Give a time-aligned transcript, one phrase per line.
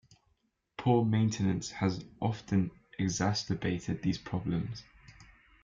[0.77, 4.81] Poor maintenance has often exacerbated these problems.